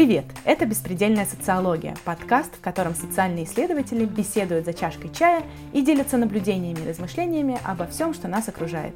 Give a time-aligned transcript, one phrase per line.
[0.00, 0.24] Привет!
[0.46, 5.42] Это «Беспредельная социология»– подкаст, в котором социальные исследователи беседуют за чашкой чая
[5.74, 8.94] и делятся наблюдениями и размышлениями обо всем, что нас окружает.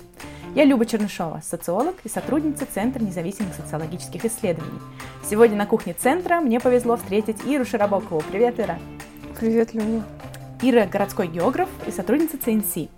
[0.54, 4.80] Я Люба Чернышова, социолог и сотрудница Центра независимых социологических исследований.
[5.28, 8.22] Сегодня на кухне Центра мне повезло встретить Иру Широбокову.
[8.32, 8.78] Привет, Ира!
[9.38, 10.04] Привет, Люба!
[10.62, 12.78] Ира– городской географ и сотрудница ЦНС.
[12.78, 12.88] И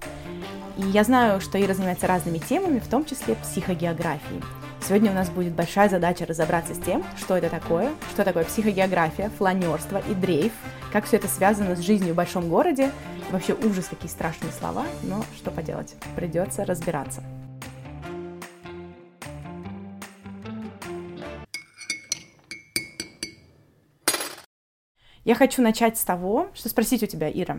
[0.76, 4.42] я знаю, что Ира занимается разными темами, в том числе психогеографией.
[4.86, 9.30] Сегодня у нас будет большая задача разобраться с тем, что это такое, что такое психогеография,
[9.30, 10.52] фланерство и дрейф,
[10.92, 12.92] как все это связано с жизнью в большом городе.
[13.32, 17.24] Вообще ужас, какие страшные слова, но что поделать, придется разбираться.
[25.24, 27.58] Я хочу начать с того, что спросить у тебя, Ира.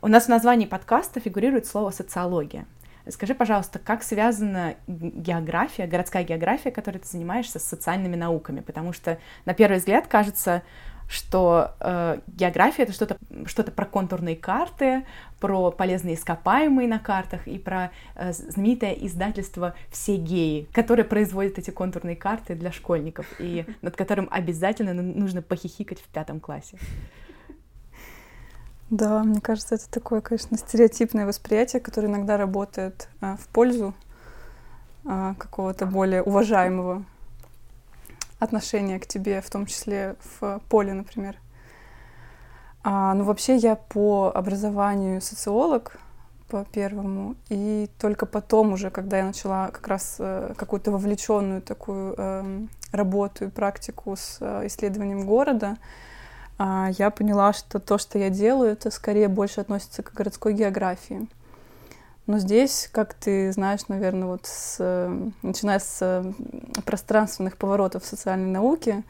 [0.00, 2.64] У нас в названии подкаста фигурирует слово «социология».
[3.08, 8.60] Скажи, пожалуйста, как связана география, городская география, которой ты занимаешься, с социальными науками?
[8.60, 10.62] Потому что на первый взгляд кажется,
[11.08, 15.04] что э, география это что-то что про контурные карты,
[15.40, 21.70] про полезные ископаемые на картах и про э, знаменитое издательство «Все геи», которое производит эти
[21.70, 26.78] контурные карты для школьников и над которым обязательно нужно похихикать в пятом классе.
[28.92, 33.94] Да, мне кажется, это такое, конечно, стереотипное восприятие, которое иногда работает а, в пользу
[35.06, 37.02] а, какого-то более уважаемого
[38.38, 41.38] отношения к тебе, в том числе в поле, например.
[42.84, 45.96] А, ну, вообще я по образованию социолог
[46.48, 52.14] по первому, и только потом уже, когда я начала как раз э, какую-то вовлеченную такую
[52.18, 55.78] э, работу и практику с э, исследованием города,
[56.98, 61.28] я поняла, что то, что я делаю, это скорее больше относится к городской географии.
[62.26, 64.78] Но здесь, как ты знаешь, наверное, вот с,
[65.42, 66.24] начиная с
[66.84, 69.02] пространственных поворотов социальной науки,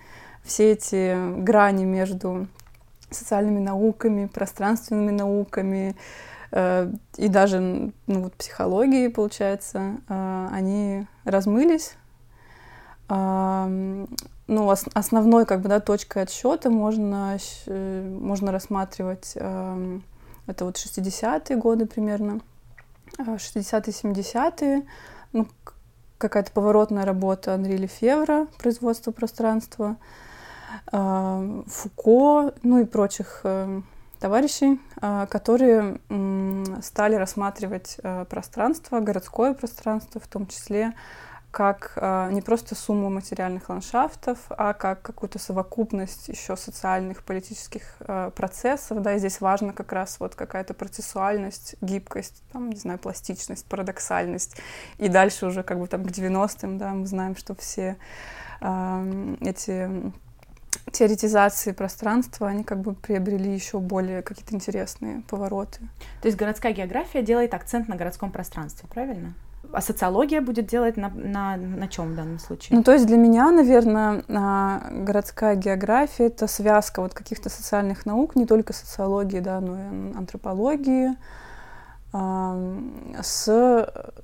[0.44, 2.46] все эти грани между
[3.10, 5.94] социальными науками, пространственными науками
[6.50, 11.94] э, и даже ну, вот, психологией, получается, э, они размылись.
[14.46, 20.00] Ну, ос- основной как бы, да, точкой отсчета можно, э, можно рассматривать э,
[20.46, 22.40] это вот 60-е годы примерно,
[23.18, 24.86] 60-е, а, 70-е,
[25.32, 25.46] ну,
[26.18, 29.96] какая-то поворотная работа Анри Лефевра, производство пространства,
[30.92, 33.80] э, Фуко, ну и прочих э,
[34.18, 40.92] товарищей, э, которые э, стали рассматривать э, пространство, городское пространство в том числе,
[41.52, 48.30] как э, не просто сумму материальных ландшафтов, а как какую-то совокупность еще социальных, политических э,
[48.34, 49.02] процессов.
[49.02, 54.56] Да, и здесь важно как раз вот какая-то процессуальность, гибкость, там, не знаю, пластичность, парадоксальность.
[54.96, 57.98] И дальше уже как бы там к 90-м, да, мы знаем, что все
[58.62, 59.90] э, эти
[60.90, 65.80] теоретизации пространства, они как бы приобрели еще более какие-то интересные повороты.
[66.22, 69.34] То есть городская география делает акцент на городском пространстве, правильно?
[69.72, 72.76] А социология будет делать на, на, на чем в данном случае?
[72.76, 78.36] Ну, то есть для меня, наверное, а, городская география— это связка вот каких-то социальных наук,
[78.36, 81.16] не только социологии, да, но и антропологии,
[82.12, 83.46] с,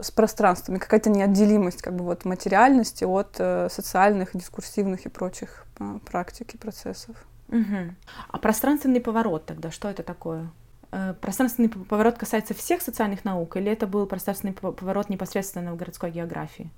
[0.00, 5.98] с пространствами, какая-то неотделимость как бы вот материальности от э, социальных, дискурсивных и прочих э,
[6.04, 7.16] практик и процессов.
[7.48, 7.94] Угу.
[8.28, 10.50] А пространственный поворот тогда, что это такое?
[10.91, 16.10] Э, пространственный поворот касается всех социальных наук, или это был пространственный поворот непосредственно в городской
[16.10, 16.71] географии?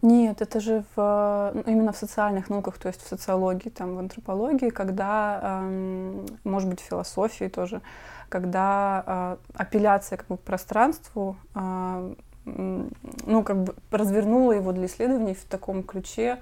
[0.00, 3.98] Нет, это же в, ну, именно в социальных науках, то есть в социологии, там, в
[3.98, 7.80] антропологии, когда, эм, может быть, в философии тоже,
[8.28, 12.14] когда э, апелляция как бы, к пространству, э,
[12.44, 16.38] ну, как бы развернула его для исследований в таком ключе,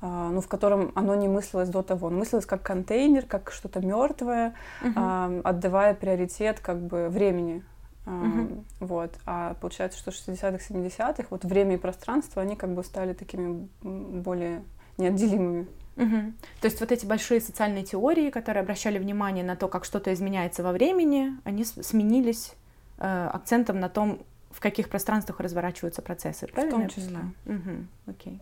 [0.00, 2.08] ну, в котором оно не мыслилось до того.
[2.08, 5.40] Оно мыслилось как контейнер, как что-то мертвое, uh-huh.
[5.42, 7.64] отдавая приоритет как бы времени.
[8.04, 8.64] Uh-huh.
[8.80, 9.14] Вот.
[9.24, 14.62] А получается, что 60-х, 70-х вот время и пространство, они как бы стали такими более
[14.98, 15.66] неотделимыми.
[15.96, 16.32] Угу.
[16.60, 20.62] То есть вот эти большие социальные теории, которые обращали внимание на то, как что-то изменяется
[20.62, 22.52] во времени, они сменились
[22.98, 26.76] э, акцентом на том, в каких пространствах разворачиваются процессы, правильно?
[26.76, 27.18] В том числе.
[27.46, 28.10] Угу.
[28.10, 28.40] Окей.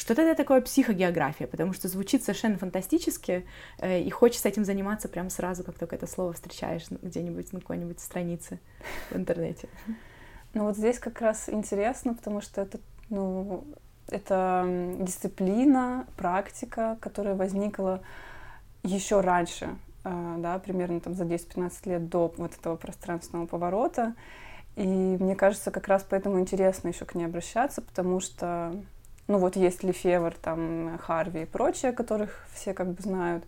[0.00, 1.46] Что тогда такое психогеография?
[1.46, 3.44] Потому что звучит совершенно фантастически,
[3.76, 8.00] э, и хочется этим заниматься прямо сразу, как только это слово встречаешь где-нибудь на какой-нибудь
[8.00, 8.60] странице
[9.10, 9.68] в интернете.
[10.54, 12.80] Ну вот здесь как раз интересно, потому что это,
[13.10, 13.66] ну,
[14.08, 14.64] это
[15.00, 18.02] дисциплина, практика, которая возникла
[18.82, 24.14] еще раньше, э, да, примерно там за 10-15 лет до вот этого пространственного поворота.
[24.76, 24.86] И
[25.20, 28.74] мне кажется, как раз поэтому интересно еще к ней обращаться, потому что
[29.30, 33.44] Ну вот есть Лефевр, там Харви и прочие, которых все как бы знают.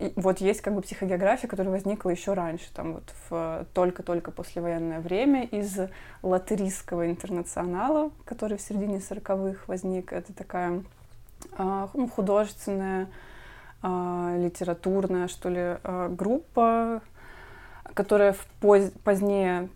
[0.00, 4.98] И вот есть как бы психогеография, которая возникла еще раньше, там вот в только-только послевоенное
[4.98, 5.78] время из
[6.22, 10.12] латерийского интернационала, который в середине 40-х возник.
[10.12, 10.82] Это такая
[11.56, 13.08] а, ну, художественная,
[13.82, 17.02] а, литературная, что ли, а, группа,
[17.94, 19.68] которая в поз позднее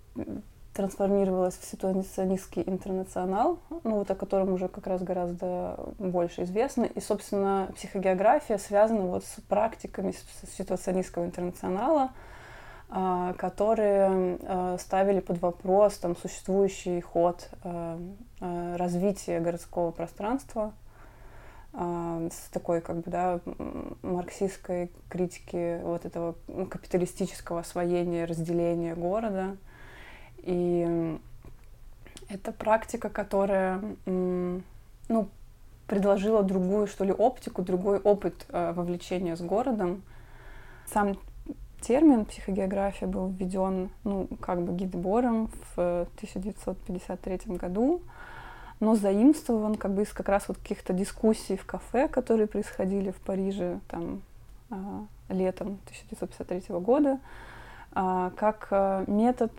[0.78, 6.84] трансформировалась в ситуационистский интернационал, ну вот о котором уже как раз гораздо больше известно.
[6.84, 10.14] И, собственно, психогеография связана вот с практиками
[10.56, 12.10] ситуационистского интернационала,
[12.90, 17.98] а, которые а, ставили под вопрос там, существующий ход а,
[18.76, 20.72] развития городского пространства
[21.74, 23.40] с такой как бы да
[24.02, 26.34] марксистской критики вот этого
[26.70, 29.56] капиталистического освоения разделения города
[30.42, 31.18] и
[32.28, 35.28] это практика, которая, ну,
[35.88, 40.02] предложила другую, что ли, оптику, другой опыт э, вовлечения с городом.
[40.92, 41.16] Сам
[41.80, 48.02] термин психогеография был введен, ну, как бы Гидебором в 1953 году,
[48.80, 53.16] но заимствован как бы из как раз вот каких-то дискуссий в кафе, которые происходили в
[53.16, 54.20] Париже там
[54.70, 54.74] э,
[55.30, 57.18] летом 1953 года,
[57.94, 59.52] э, как метод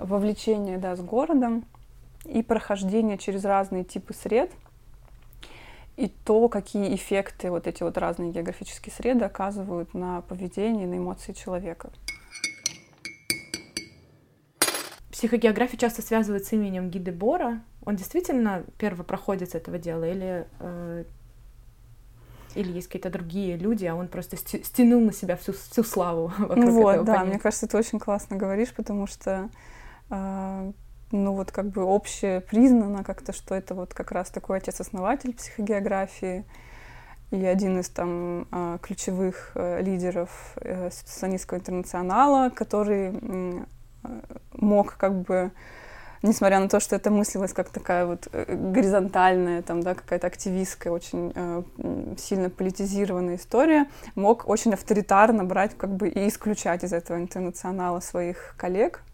[0.00, 1.64] вовлечение да, с городом
[2.24, 4.50] и прохождение через разные типы сред,
[5.96, 11.32] и то, какие эффекты вот эти вот разные географические среды оказывают на поведение, на эмоции
[11.32, 11.90] человека.
[15.10, 17.60] Психогеография часто связывают с именем Гиды Бора.
[17.84, 21.04] Он действительно первый проходит с этого дела или, э,
[22.54, 26.70] или есть какие-то другие люди, а он просто стянул на себя всю, всю славу вокруг
[26.70, 27.28] вот, этого да, понятия.
[27.28, 29.50] мне кажется, ты очень классно говоришь, потому что
[30.10, 36.44] ну вот как бы общее признано как-то, что это вот как раз такой отец-основатель психогеографии
[37.30, 43.12] и один из там а, ключевых э, лидеров э, сионистского интернационала, который
[44.52, 45.52] мог как бы
[46.22, 50.92] несмотря на то, что это мыслилось как такая вот э, горизонтальная, там, да, какая-то активистская,
[50.92, 51.62] очень э,
[52.18, 58.54] сильно политизированная история, мог очень авторитарно брать как бы и исключать из этого интернационала своих
[58.56, 59.10] коллег, а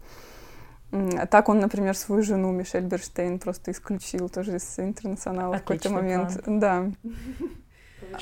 [1.29, 6.43] так он, например, свою жену Мишель Берштейн просто исключил тоже из интернационала в какой-то момент.
[6.43, 6.59] План.
[6.59, 6.85] Да.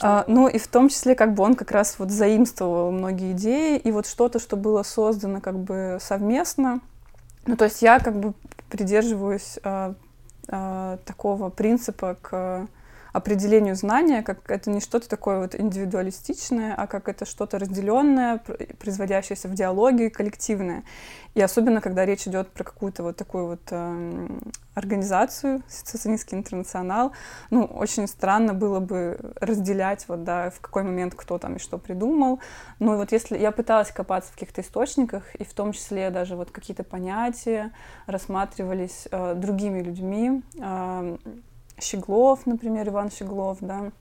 [0.01, 3.77] А, ну и в том числе как бы он как раз вот заимствовал многие идеи
[3.77, 6.79] и вот что-то, что было создано как бы совместно.
[7.45, 8.33] Ну то есть я как бы
[8.69, 9.93] придерживаюсь а,
[10.47, 12.67] а, такого принципа к
[13.15, 18.41] определению знания, как это не что-то такое вот индивидуалистичное, а как это что-то разделенное,
[18.77, 20.83] производящееся в диалоге, коллективное.
[21.33, 24.27] И особенно, когда речь идет про какую-то вот такую вот э,
[24.73, 27.13] организацию, Сецессионистский интернационал,
[27.51, 31.77] ну, очень странно было бы разделять, вот, да, в какой момент кто там и что
[31.77, 32.41] придумал.
[32.79, 36.35] Ну, и вот если я пыталась копаться в каких-то источниках, и в том числе даже
[36.35, 37.71] вот какие-то понятия
[38.07, 41.17] рассматривались э, другими людьми, э,
[41.79, 43.91] Щеглов, например, Иван Щеглов, да,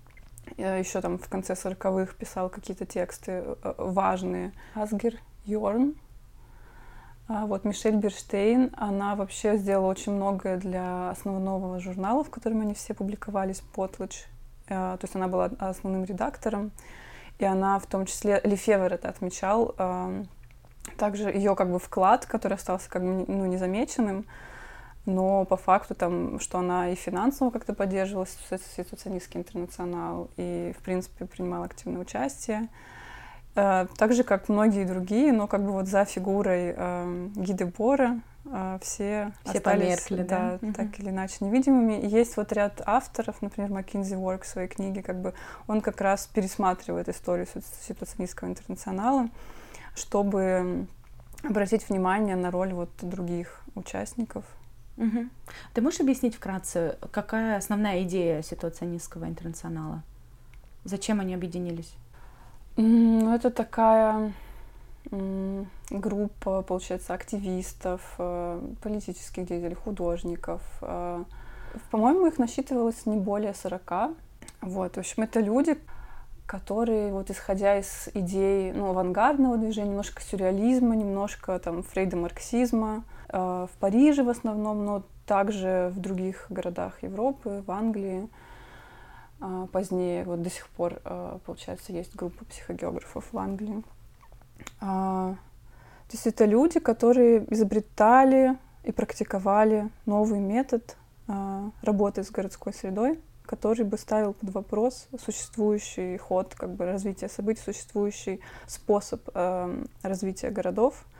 [0.56, 4.52] еще там в конце сороковых писал какие-то тексты э, важные.
[4.74, 5.94] Асгер Йорн,
[7.26, 12.74] а вот Мишель Берштейн, она вообще сделала очень многое для основного журнала, в котором они
[12.74, 14.26] все публиковались, Потлыч.
[14.68, 16.70] Э, то есть она была основным редактором,
[17.38, 20.24] и она в том числе, Лефевер это отмечал, э,
[20.98, 24.26] также ее как бы вклад, который остался как бы ну, незамеченным,
[25.06, 28.26] но по факту там, что она и финансово как-то поддерживала
[28.76, 32.68] ситуационистский интернационал, и, в принципе, принимала активное участие.
[33.54, 38.20] Э, так же, как многие другие, но как бы вот за фигурой э, Гиды Бора
[38.46, 42.00] э, все, все остались, померкли, да, да, так или иначе невидимыми.
[42.00, 45.34] И есть вот ряд авторов, например, Маккинзи Уорк в своей книге, как бы
[45.66, 47.46] он как раз пересматривает историю
[47.86, 49.28] ситуационистского интернационала,
[49.94, 50.86] чтобы
[51.44, 54.44] обратить внимание на роль вот других участников.
[54.96, 55.26] Угу.
[55.72, 60.02] Ты можешь объяснить вкратце, какая основная идея ситуационистского интернационала?
[60.84, 61.94] Зачем они объединились?
[62.76, 64.32] Ну, это такая
[65.90, 70.62] группа, получается, активистов, э, политических деятелей, художников.
[70.80, 71.24] Э.
[71.90, 74.16] По-моему, их насчитывалось не более 40.
[74.62, 75.76] Вот, в общем, это люди,
[76.46, 83.70] которые, вот исходя из идей ну, авангардного движения, немножко сюрреализма, немножко там фрейда-марксизма, Э, в
[83.80, 88.28] Париже в основном, но также в других городах Европы, в Англии.
[89.40, 93.82] А, позднее, вот до сих пор, э, получается, есть группа психогеографов в Англии.
[94.80, 95.36] То
[96.12, 103.84] есть это люди, которые изобретали и практиковали новый метод э, работы с городской средой, который
[103.84, 111.04] бы ставил под вопрос существующий ход как бы развития событий, существующий способ э, развития городов,
[111.04, 111.13] э,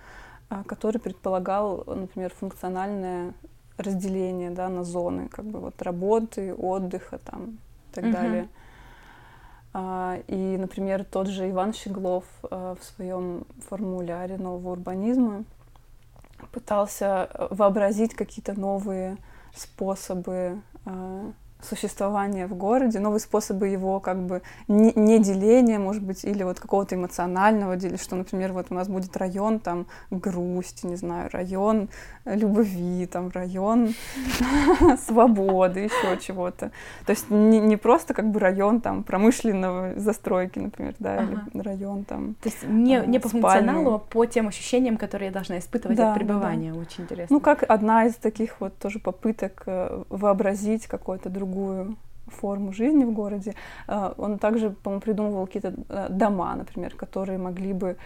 [0.66, 3.34] который предполагал, например, функциональное
[3.76, 7.58] разделение да, на зоны, как бы вот работы, отдыха там
[7.90, 8.12] и так uh-huh.
[8.12, 8.48] далее.
[9.72, 15.44] А, и, например, тот же Иван Щеглов э, в своем формуляре нового урбанизма
[16.52, 19.16] пытался э, вообразить какие-то новые
[19.52, 20.60] способы
[21.64, 26.60] существования в городе, новые способы его как бы не, не деления, может быть, или вот
[26.60, 31.88] какого-то эмоционального деления, что, например, вот у нас будет район там грусти, не знаю, район
[32.24, 33.94] любви, там район
[35.06, 36.70] свободы, еще чего-то.
[37.06, 41.44] То есть не, не просто как бы район там промышленного застройки, например, да, ага.
[41.52, 42.34] или район там.
[42.42, 46.12] То есть не, не по функционалу, а по тем ощущениям, которые я должна испытывать да,
[46.12, 46.72] от пребывания.
[46.72, 46.80] Да.
[46.80, 47.34] Очень интересно.
[47.34, 51.96] Ну, как одна из таких вот тоже попыток э, вообразить какой-то другой другую
[52.26, 53.54] форму жизни в городе.
[53.86, 57.96] Э, он также, по-моему, придумывал какие-то э, дома, например, которые могли бы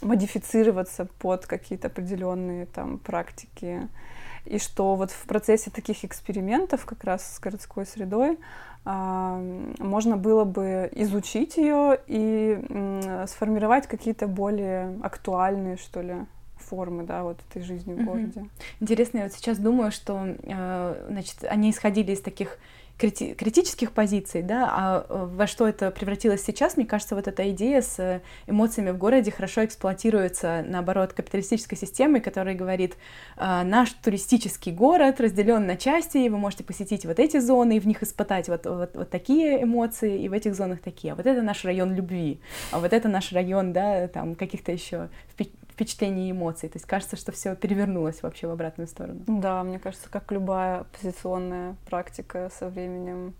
[0.00, 3.86] модифицироваться под какие-то определенные там практики.
[4.46, 8.38] И что вот в процессе таких экспериментов как раз с городской средой
[8.84, 12.58] можно было бы изучить ее и
[13.26, 16.14] сформировать какие-то более актуальные, что ли,
[16.58, 18.46] формы, да, вот этой жизни в городе.
[18.80, 22.58] Интересно, я вот сейчас думаю, что, э, значит, они исходили из таких
[22.98, 27.50] крити- критических позиций, да, а э, во что это превратилось сейчас, мне кажется, вот эта
[27.50, 32.96] идея с эмоциями в городе хорошо эксплуатируется, наоборот, капиталистической системой, которая говорит,
[33.36, 37.80] «А, наш туристический город разделен на части, и вы можете посетить вот эти зоны и
[37.80, 41.12] в них испытать вот, вот, вот такие эмоции, и в этих зонах такие.
[41.12, 42.40] А вот это наш район любви,
[42.72, 45.08] а вот это наш район, да, там каких-то еще
[45.78, 46.68] впечатлений и эмоций.
[46.68, 49.20] То есть кажется, что все перевернулось вообще в обратную сторону.
[49.28, 53.34] Да, мне кажется, как любая оппозиционная практика со временем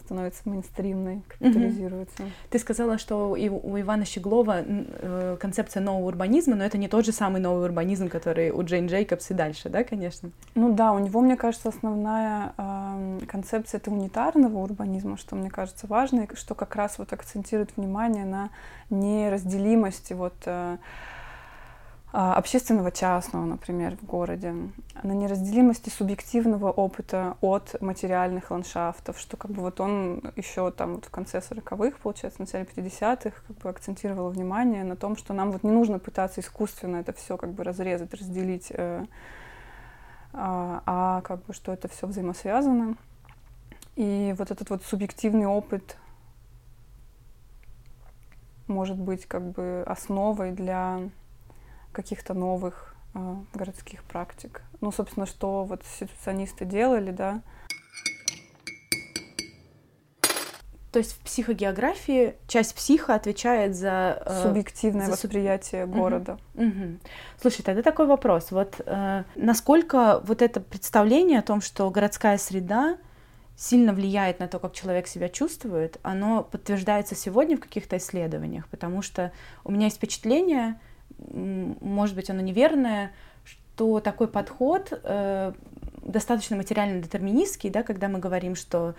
[0.00, 2.24] становится мейнстримной, капитализируется.
[2.24, 2.30] Угу.
[2.50, 7.06] Ты сказала, что и у Ивана Щеглова э, концепция нового урбанизма, но это не тот
[7.06, 10.32] же самый новый урбанизм, который у Джейн Джейкобс и дальше, да, конечно?
[10.56, 15.86] Ну да, у него, мне кажется, основная э, концепция это унитарного урбанизма, что мне кажется
[15.86, 18.50] важно, и что как раз вот акцентирует внимание на
[18.90, 20.78] неразделимости вот э,
[22.12, 24.54] общественного частного, например, в городе,
[25.02, 31.06] на неразделимости субъективного опыта от материальных ландшафтов, что как бы вот он еще там вот
[31.06, 35.52] в конце 40-х, получается, в начале 50-х как бы акцентировал внимание на том, что нам
[35.52, 39.06] вот не нужно пытаться искусственно это все как бы разрезать, разделить, э,
[40.34, 42.96] а, а как бы что это все взаимосвязано.
[43.96, 45.96] И вот этот вот субъективный опыт
[48.66, 51.00] может быть как бы основой для
[51.92, 54.62] каких-то новых э, городских практик.
[54.80, 57.42] Ну, собственно, что вот ситуационисты делали, да.
[60.92, 65.94] То есть в психогеографии часть психа отвечает за э, субъективное за восприятие суб...
[65.94, 66.38] города.
[66.54, 66.64] Угу.
[66.64, 66.98] Угу.
[67.40, 72.98] Слушай, тогда такой вопрос: вот э, насколько вот это представление о том, что городская среда
[73.56, 79.00] сильно влияет на то, как человек себя чувствует, оно подтверждается сегодня в каких-то исследованиях, потому
[79.00, 79.32] что
[79.64, 80.78] у меня есть впечатление,
[81.18, 83.12] может быть, оно неверное,
[83.44, 85.52] что такой подход э,
[86.02, 88.94] достаточно материально-детерминистский, да, когда мы говорим, что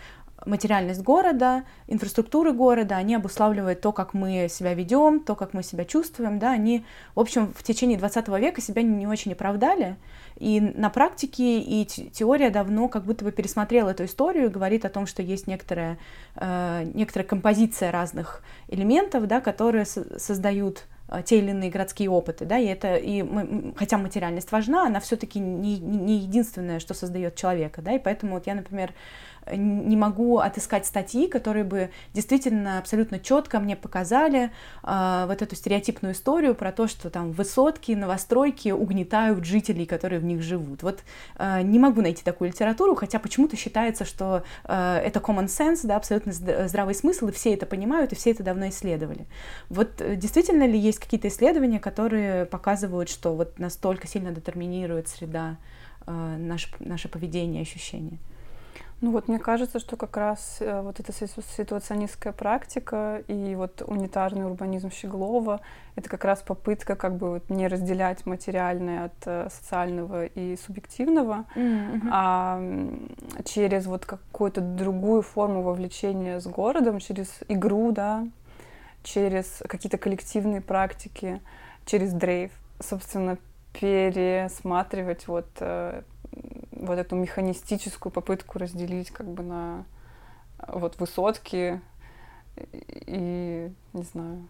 [0.46, 5.86] материальность города, инфраструктуры города, они обуславливают то, как мы себя ведем, то, как мы себя
[5.86, 9.96] чувствуем, да, они, в общем, в течение 20 века себя не очень оправдали,
[10.38, 15.05] и на практике и теория давно как будто бы пересмотрела эту историю, говорит о том,
[15.05, 15.98] что есть некоторая,
[16.36, 20.86] э, некоторая композиция разных элементов, да, которые создают
[21.22, 25.39] те или иные городские опыты, да, и это, и мы, хотя материальность важна, она все-таки
[25.39, 28.93] не, не единственное, что создает человека, да, и поэтому вот я, например,
[29.51, 34.51] не могу отыскать статьи, которые бы действительно абсолютно четко мне показали
[34.83, 40.25] э, вот эту стереотипную историю про то, что там высотки, новостройки угнетают жителей, которые в
[40.25, 40.83] них живут.
[40.83, 41.03] Вот
[41.38, 45.97] э, не могу найти такую литературу, хотя почему-то считается, что э, это common sense, да,
[45.97, 49.25] абсолютно здравый смысл, и все это понимают, и все это давно исследовали.
[49.69, 55.57] Вот э, действительно ли есть какие-то исследования, которые показывают, что вот настолько сильно детерминирует среда
[56.05, 58.19] э, наше, наше поведение, ощущения?
[59.03, 64.45] Ну вот мне кажется, что как раз э, вот эта ситуационистская практика и вот унитарный
[64.45, 65.60] урбанизм Щеглова—
[65.98, 71.43] это как раз попытка как бы вот не разделять материальное от э, социального и субъективного,
[71.53, 72.10] mm-hmm.
[72.13, 72.62] а
[73.43, 78.25] через вот какую-то другую форму вовлечения с городом, через игру, да,
[79.03, 81.41] через какие-то коллективные практики,
[81.86, 82.51] через дрейв.
[82.79, 83.38] Собственно,
[83.74, 86.03] пересматривать вот, э,
[86.72, 89.86] вот эту механистическую попытку разделить как бы на
[90.68, 91.82] вот высотки
[92.56, 94.48] и, не знаю,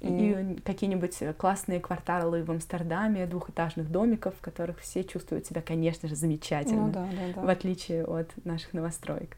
[0.00, 6.08] и, и какие-нибудь классные кварталы в Амстердаме, двухэтажных домиков, в которых все чувствуют себя, конечно
[6.08, 7.40] же, замечательно, ну, да, да, да.
[7.42, 9.36] в отличие от наших новостроек.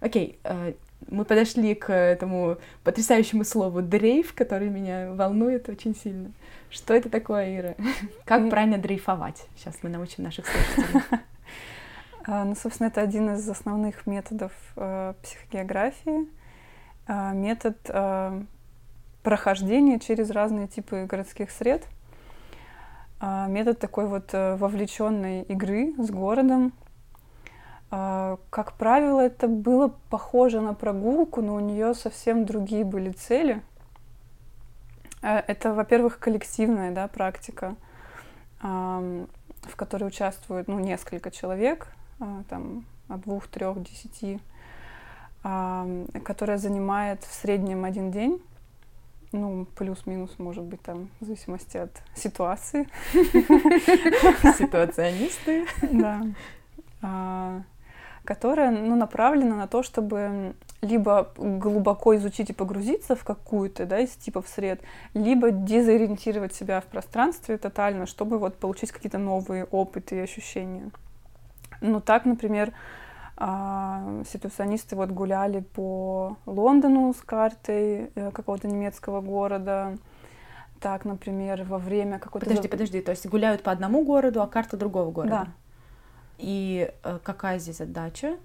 [0.00, 0.74] Окей, э,
[1.08, 6.32] мы подошли к этому потрясающему слову дрейф, который меня волнует очень сильно.
[6.72, 7.74] Что это такое, Ира?
[8.24, 9.46] Как правильно дрейфовать?
[9.56, 11.02] Сейчас мы научим наших слушателей.
[12.24, 16.28] А, ну, собственно, это один из основных методов э, психогеографии.
[17.08, 18.42] Э, метод э,
[19.24, 21.84] прохождения через разные типы городских сред.
[23.20, 26.72] Э, метод такой вот э, вовлеченной игры с городом.
[27.90, 33.62] Э, как правило, это было похоже на прогулку, но у нее совсем другие были цели.
[35.22, 37.76] Э, это, во-первых, коллективная да, практика,
[38.62, 41.88] в которой участвуют ну, несколько человек—
[42.22, 44.38] а, там, от двух, трех, десяти,
[45.42, 45.88] а,
[46.24, 48.40] которая занимает в среднем один день.
[49.32, 52.86] Ну, плюс-минус, может быть, там, в зависимости от ситуации.
[54.56, 55.66] Ситуационисты.
[57.02, 57.64] Да.
[58.24, 64.10] Которая, ну, направлена на то, чтобы либо глубоко изучить и погрузиться в какую-то, да, из
[64.10, 64.80] типов сред,
[65.14, 70.90] либо дезориентировать себя в пространстве тотально, чтобы вот получить какие-то новые опыты и ощущения.
[71.80, 72.72] Ну, так, например,
[73.36, 79.96] а, ситуационисты вот гуляли по Лондону с картой э, какого-то немецкого города.
[80.80, 82.46] Так, например, во время какой-то...
[82.46, 85.46] Подожди, подожди, то есть гуляют по одному городу, а карта другого города?
[85.46, 85.52] Да.
[86.42, 88.36] И э, какая здесь задача?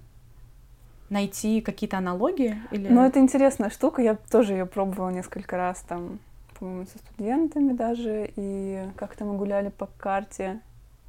[1.10, 2.60] Найти какие-то аналогии?
[2.70, 2.88] Или...
[2.88, 6.18] Ну, это интересная штука, я тоже ее пробовала несколько раз там,
[6.58, 10.60] по-моему, со студентами даже, и как-то мы гуляли по карте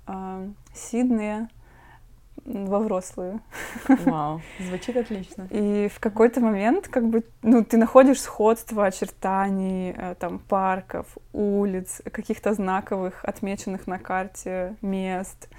[0.07, 1.49] э, Сиднея,
[2.45, 3.41] во взрослую.
[3.87, 5.47] Вау, звучит отлично.
[5.49, 12.01] И в какой-то момент как бы, ну, ты находишь сходство очертаний э, там парков, улиц,
[12.11, 15.49] каких-то знаковых, отмеченных на карте мест,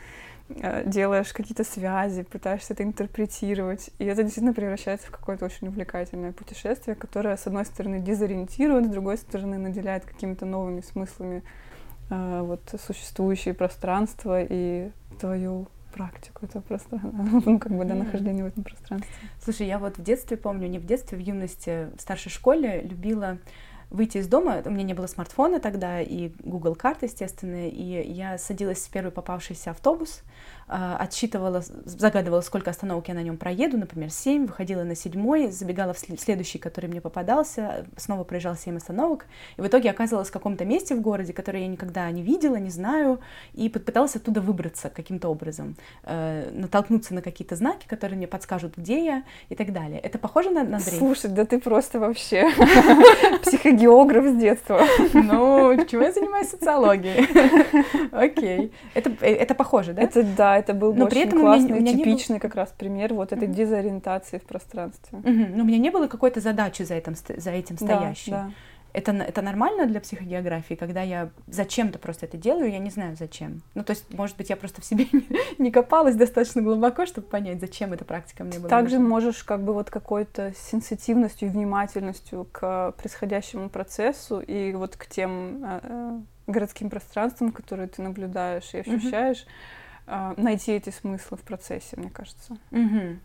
[0.85, 3.91] делаешь какие-то связи, пытаешься это интерпретировать.
[3.99, 8.89] И это действительно превращается в какое-то очень увлекательное путешествие, которое, с одной стороны, дезориентирует, с
[8.89, 11.43] другой стороны, наделяет какими-то новыми смыслами
[12.11, 17.11] э, вот существующее пространство и твою практику этого пространства,
[17.45, 19.13] ну, как бы, до нахождения в этом пространстве.
[19.43, 23.39] Слушай, я вот в детстве помню, не в детстве, в юности, в старшей школе любила
[23.91, 28.39] выйти из дома, у меня не было смартфона тогда, и Google карт, естественно, и я
[28.39, 30.23] садилась в первый попавшийся автобус,
[30.71, 35.99] отсчитывала, загадывала, сколько остановок я на нем проеду, например, 7, выходила на седьмой, забегала в
[35.99, 40.95] следующий, который мне попадался, снова проезжала 7 остановок, и в итоге оказывалась в каком-то месте
[40.95, 43.21] в городе, которое я никогда не видела, не знаю,
[43.55, 49.05] и пыталась оттуда выбраться каким-то образом, э, натолкнуться на какие-то знаки, которые мне подскажут, где
[49.05, 49.99] я и так далее.
[49.99, 50.99] Это похоже на, на дрейф?
[50.99, 52.49] Слушай, да ты просто вообще
[53.43, 54.81] психогеограф с детства.
[55.13, 57.27] Ну, почему я занимаюсь социологией?
[58.13, 58.73] Окей.
[58.95, 60.03] Это, э, это похоже, да?
[60.03, 62.43] Это, да, это был Но очень при этом классный, у меня, у меня типичный был...
[62.43, 63.55] как раз пример вот этой mm-hmm.
[63.55, 65.19] дезориентации в пространстве.
[65.19, 65.53] Mm-hmm.
[65.57, 68.31] Но у меня не было какой-то задачи за этим, за этим стоящей.
[68.31, 68.53] Да, да.
[68.93, 73.63] Это, это нормально для психогеографии, когда я зачем-то просто это делаю, я не знаю зачем.
[73.75, 75.27] Ну, то есть, может быть, я просто в себе не,
[75.59, 78.69] не копалась достаточно глубоко, чтобы понять, зачем эта практика мне была.
[78.69, 79.11] Также нужна.
[79.11, 85.65] можешь как бы вот какой-то сенситивностью и внимательностью к происходящему процессу и вот к тем
[85.65, 89.80] э, э городским пространствам, которые ты наблюдаешь и ощущаешь, mm-hmm
[90.37, 92.59] найти эти смыслы в процессе, мне кажется.
[92.71, 93.19] Угу.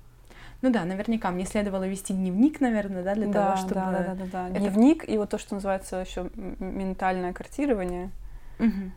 [0.62, 3.74] Ну да, наверняка мне следовало вести дневник, наверное, да, для да, того, чтобы...
[3.76, 4.50] Да, да, да, да, да.
[4.50, 4.60] Это...
[4.60, 8.12] Дневник и вот то, что называется еще ментальное картирование.
[8.60, 8.91] Угу.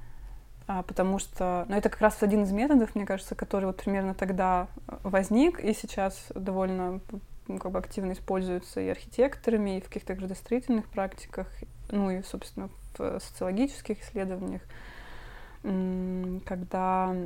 [0.69, 4.15] А, потому что, ну, это как раз один из методов, мне кажется, который вот примерно
[4.15, 4.69] тогда
[5.03, 7.01] возник и сейчас довольно
[7.49, 11.49] ну, как бы активно используется и архитекторами, и в каких-то градостроительных практиках,
[11.91, 14.63] ну и, собственно, в социологических исследованиях,
[16.45, 17.17] когда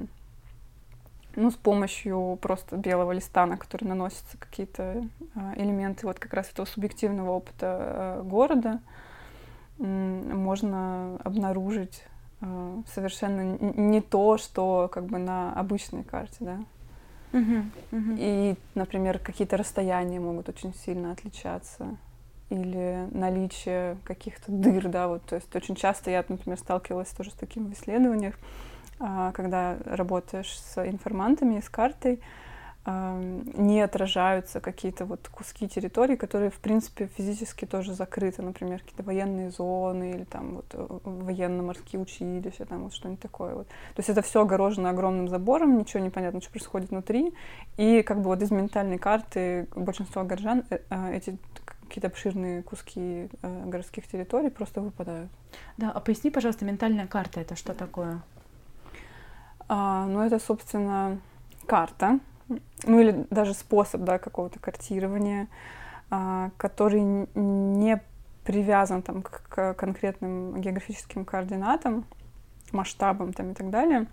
[1.37, 6.51] ну, с помощью просто белого листа, на который наносятся какие-то э, элементы вот как раз
[6.51, 8.81] этого субъективного опыта э, города,
[9.79, 12.05] можно обнаружить
[12.41, 16.59] э, совершенно не то, что как бы на обычной карте, да.
[17.33, 18.17] Uh-huh, uh-huh.
[18.19, 21.97] И, например, какие-то расстояния могут очень сильно отличаться
[22.53, 27.35] или наличие каких-то дыр, да, вот, то есть очень часто я, например, сталкивалась тоже с
[27.35, 28.35] таким в исследованиях,
[29.01, 32.21] а, когда работаешь с информантами, с картой,
[32.85, 39.53] не отражаются какие-то вот куски территории, которые, в принципе, физически тоже закрыты, например, какие-то военные
[39.53, 43.69] зоны или там вот э, военно-морские училища, там вот что-нибудь такое вот.
[43.69, 47.33] То есть это все огорожено огромным забором, ничего не понятно, что происходит внутри,
[47.77, 51.39] и как бы вот из ментальной карты большинства горожан э, а, эти
[51.93, 55.31] какие-то обширные куски э, городских территорий просто выпадают.
[55.77, 58.23] Да, а поясни, пожалуйста, ментальная карта это что такое?
[59.69, 61.21] А, ну, это, собственно,
[61.67, 62.19] карта,
[62.85, 65.49] ну или даже способ да, какого-то картирования,
[66.09, 67.03] а, который
[67.35, 68.01] не
[68.45, 72.07] привязан там, к конкретным географическим координатам,
[72.73, 74.07] масштабам там, и так далее.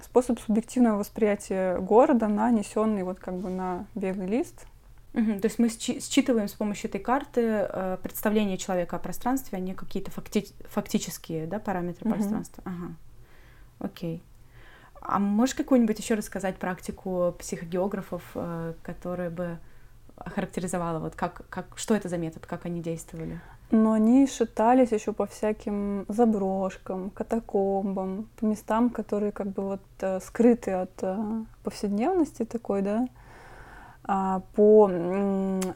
[0.00, 4.66] Способ субъективного восприятия города, нанесенный вот как бы на белый лист.
[5.16, 9.60] Угу, то есть мы считываем с помощью этой карты э, представление человека о пространстве, а
[9.60, 12.16] не какие-то факти фактические да, параметры угу.
[12.16, 12.62] пространства.
[12.66, 12.94] Ага.
[13.78, 14.22] Окей.
[15.00, 19.58] А можешь какую-нибудь еще рассказать практику психогеографов, э, которая бы
[20.16, 23.40] охарактеризовала, вот как, как, что это за метод, как они действовали?
[23.70, 30.20] Но они шатались еще по всяким заброшкам, катакомбам, по местам, которые как бы вот э,
[30.20, 33.08] скрыты от э, повседневности такой, да,
[34.06, 34.90] по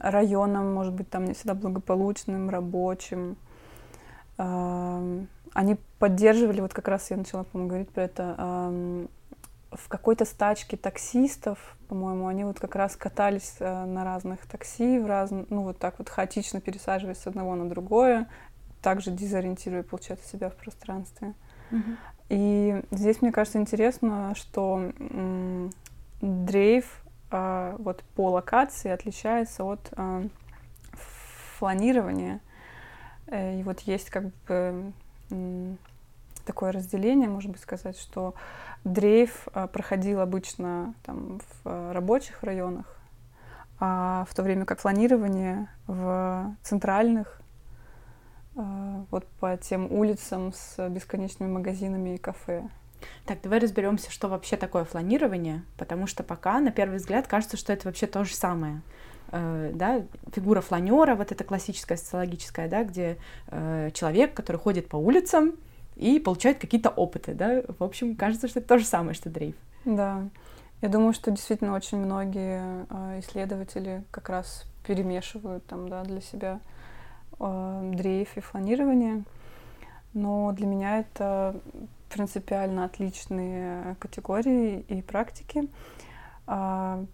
[0.01, 3.37] районам, может быть, там не всегда благополучным, рабочим.
[4.37, 8.79] Они поддерживали, вот как раз я начала, по-моему, говорить про это,
[9.73, 15.31] в какой-то стачке таксистов, по-моему, они вот как раз катались на разных такси, в раз...
[15.31, 18.29] ну вот так вот хаотично пересаживаясь с одного на другое,
[18.83, 21.35] также дезориентируя, получается, себя в пространстве.
[21.71, 21.97] Mm-hmm.
[22.31, 24.93] И здесь, мне кажется, интересно, что
[26.21, 27.00] дрейф
[27.31, 30.29] э, вот по локации отличается от э,
[31.59, 32.41] фланирования.
[33.31, 34.93] И вот есть как бы
[36.45, 38.35] такое разделение, можно быть сказать, что
[38.83, 42.99] дрейф э, проходил обычно там, в рабочих районах,
[43.79, 47.41] а в то время как планирование в центральных,
[48.55, 52.69] вот по тем улицам с бесконечными магазинами и кафе.
[53.27, 57.73] Так, давай разберемся, что вообще такое фланирование, потому что пока на первый взгляд кажется, что
[57.73, 58.83] это вообще то же самое.
[59.33, 64.97] Э, да, фигура фланера, вот эта классическая социологическая, да, где э, человек, который ходит по
[64.97, 65.55] улицам,
[65.97, 67.63] и получают какие-то опыты, да.
[67.79, 69.55] В общем, кажется, что это то же самое, что дрейф.
[69.85, 70.29] Да.
[70.81, 76.61] Я думаю, что действительно очень многие э, исследователи как раз перемешивают там, да, для себя
[77.39, 79.25] э, дрейф и фланирование.
[80.13, 81.61] Но для меня это
[82.09, 85.69] принципиально отличные категории и практики.
[86.47, 87.05] А,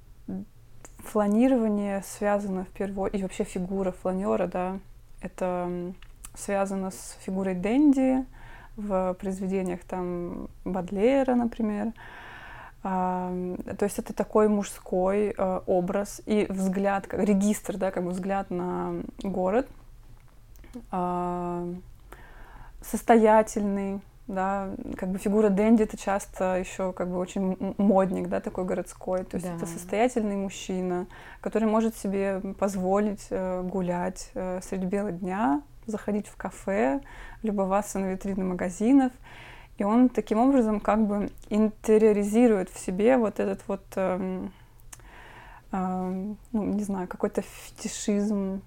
[0.99, 4.79] фланирование связано в первую и вообще фигура фланера, да,
[5.21, 5.93] это
[6.35, 8.25] связано с фигурой Дэнди,
[8.77, 11.93] в произведениях там Бадлера, например.
[12.83, 13.33] А,
[13.79, 18.51] то есть это такой мужской а, образ и взгляд, как регистр, да, как бы взгляд
[18.51, 19.69] на город,
[20.91, 21.67] а,
[22.91, 28.65] состоятельный, да, как бы фигура Дэнди это часто еще как бы очень модник, да, такой
[28.65, 29.57] городской, то есть да.
[29.57, 31.07] это состоятельный мужчина,
[31.41, 37.01] который может себе позволить э, гулять э, среди бела дня, заходить в кафе,
[37.43, 39.13] любоваться на витрины магазинов.
[39.79, 44.49] И он таким образом как бы интериоризирует в себе вот этот вот, э,
[45.73, 48.63] э, ну, не знаю, какой-то фетишизм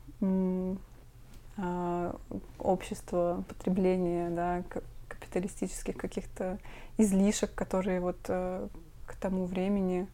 [2.59, 4.63] общества, потребления, да,
[5.07, 6.57] капиталистических каких-то
[6.97, 8.67] излишек, которые вот э,
[9.05, 10.07] к тому времени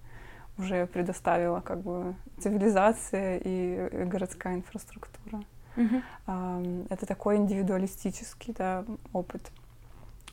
[0.58, 5.44] уже предоставила как бы цивилизация и городская инфраструктура.
[5.76, 6.88] Uh-huh.
[6.90, 9.52] Это такой индивидуалистический да, опыт.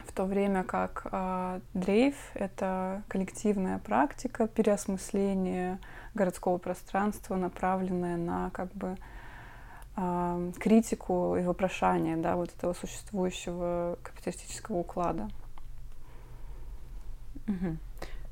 [0.06, 5.80] В то время как э, дрейф— это коллективная практика переосмысления
[6.14, 8.96] городского пространства, направленная на как бы э,
[10.58, 15.28] критику и вопрошание да, вот этого существующего капиталистического уклада.
[17.46, 17.76] Угу.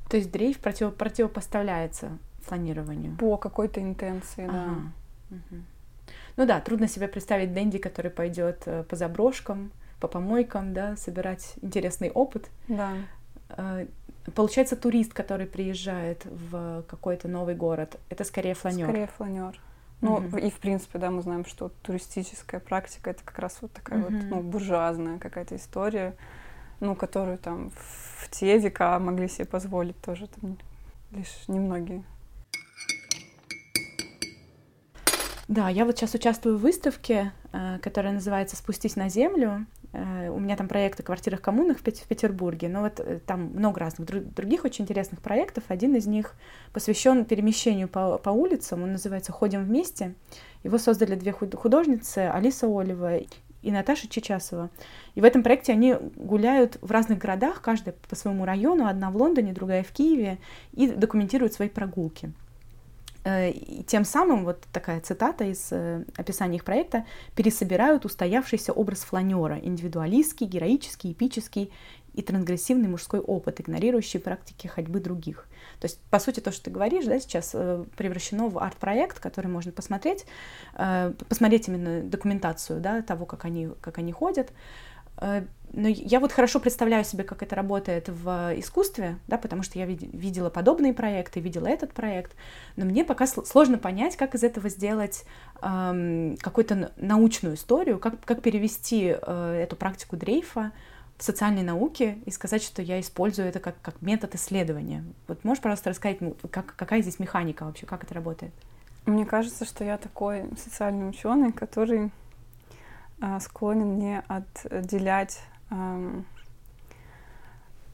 [0.09, 3.15] То есть дрейф против, противопоставляется фланированию?
[3.17, 4.53] По какой-то интенции, ага.
[5.29, 5.35] да.
[5.35, 5.61] Угу.
[6.37, 11.53] Ну да, трудно себе представить Дэнди, который пойдет э, по заброшкам, по помойкам, да, собирать
[11.61, 12.49] интересный опыт.
[12.67, 12.93] Да.
[13.49, 13.85] Э,
[14.33, 18.87] получается, турист, который приезжает в какой-то новый город, это скорее фланер.
[18.87, 19.59] Скорее фланер.
[20.01, 20.37] Ну, угу.
[20.37, 24.13] и в принципе, да, мы знаем, что туристическая практика это как раз вот такая угу.
[24.13, 26.15] вот, ну, буржуазная какая-то история,
[26.79, 30.57] ну, которую там в те века могли себе позволить тоже там
[31.11, 32.03] лишь немногие.
[35.47, 39.65] Да, я вот сейчас участвую в выставке, э, которая называется «Спустись на землю».
[39.93, 44.33] Э, у меня там проекты квартирах коммунах в Петербурге, но вот э, там много разных
[44.33, 45.63] других очень интересных проектов.
[45.67, 46.35] Один из них
[46.73, 50.15] посвящен перемещению по, по улицам, он называется «Ходим вместе».
[50.63, 53.17] Его создали две художницы, Алиса Олева
[53.61, 54.69] и Наташа Чечасова.
[55.15, 59.17] И в этом проекте они гуляют в разных городах, каждая по своему району, одна в
[59.17, 60.37] Лондоне, другая в Киеве,
[60.73, 62.31] и документируют свои прогулки.
[63.23, 67.05] Э, и тем самым, вот такая цитата из э, описания их проекта,
[67.35, 71.71] пересобирают устоявшийся образ фланера, индивидуалистский, героический, эпический
[72.13, 75.47] и трансгрессивный мужской опыт, игнорирующий практики ходьбы других.
[75.79, 79.47] То есть, по сути, то, что ты говоришь, да, сейчас э, превращено в арт-проект, который
[79.47, 80.25] можно посмотреть,
[80.73, 84.51] посмотреть именно документацию да, того, как они, как они ходят,
[85.73, 89.85] но я вот хорошо представляю себе, как это работает в искусстве, да, потому что я
[89.85, 92.35] видела подобные проекты, видела этот проект,
[92.75, 95.23] но мне пока сложно понять, как из этого сделать
[95.61, 100.71] эм, какую-то научную историю, как, как перевести э, эту практику дрейфа
[101.17, 105.05] в социальной науке и сказать, что я использую это как, как метод исследования.
[105.27, 108.51] Вот можешь, пожалуйста, рассказать, ну, как, какая здесь механика вообще, как это работает?
[109.05, 112.11] Мне кажется, что я такой социальный ученый, который
[113.21, 115.39] а, склонен не отделять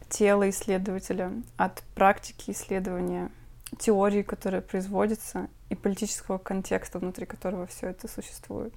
[0.09, 3.29] тело исследователя от практики исследования,
[3.77, 8.73] теории, которая производится, и политического контекста, внутри которого все это существует.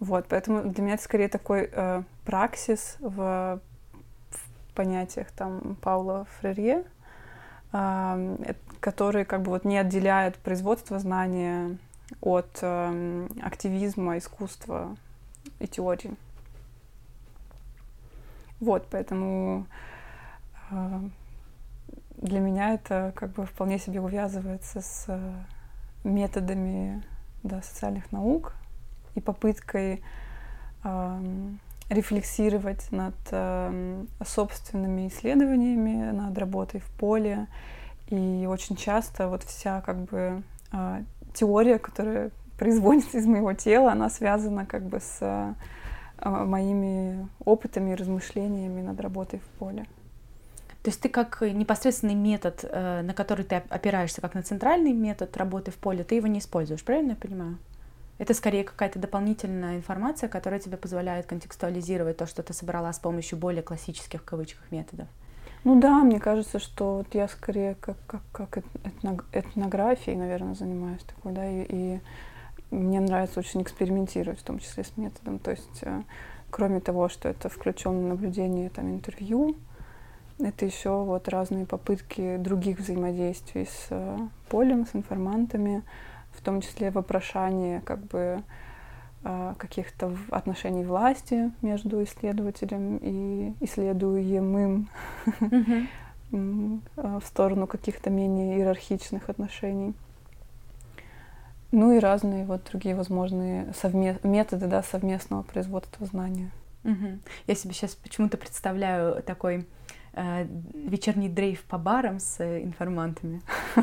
[0.00, 3.60] Вот, поэтому для меня это скорее такой э, праксис в,
[4.30, 6.84] в понятиях там Паула Фрерье,
[7.72, 11.78] э, который как бы вот не отделяет производство знания
[12.20, 14.96] от э, активизма, искусства,
[15.58, 16.14] и теории.
[18.60, 19.66] Вот, поэтому
[20.70, 21.00] э,
[22.16, 25.18] для меня это как бы вполне себе увязывается с э,
[26.04, 27.02] методами
[27.42, 28.54] да, социальных наук
[29.14, 30.02] и попыткой
[30.84, 31.20] э,
[31.88, 37.46] рефлексировать над э, собственными исследованиями, над работой в поле.
[38.08, 40.42] И очень часто вот вся как бы
[40.72, 41.02] э,
[41.34, 45.54] теория, которая производится из моего тела, она связана как бы с э,
[46.22, 49.86] моими опытами и размышлениями над работой в поле.
[50.82, 55.36] То есть ты как непосредственный метод, э, на который ты опираешься, как на центральный метод
[55.36, 57.58] работы в поле, ты его не используешь, правильно я понимаю?
[58.18, 63.38] Это скорее какая-то дополнительная информация, которая тебе позволяет контекстуализировать то, что ты собрала с помощью
[63.38, 65.08] более классических в кавычках методов.
[65.64, 68.64] Ну да, мне кажется, что вот я скорее как, как, как
[69.32, 72.00] этнографией, наверное, занимаюсь такой, да, и, и
[72.70, 75.38] мне нравится очень экспериментировать, в том числе с методом.
[75.38, 76.02] То есть, э,
[76.50, 79.56] кроме того, что это включенное наблюдение, там, интервью,
[80.38, 85.82] это еще вот разные попытки других взаимодействий с э, полем, с информантами,
[86.32, 88.42] в том числе вопрошание как бы
[89.24, 94.88] э, каких-то отношений власти между исследователем и исследуемым
[96.30, 99.94] в сторону каких-то менее иерархичных отношений.
[101.70, 106.50] Ну и разные вот другие возможные совме- методы да, совместного производства знания.
[106.84, 107.18] Угу.
[107.46, 109.66] Я себе сейчас почему-то представляю такой
[110.14, 113.42] э, вечерний дрейф по барам с э, информантами.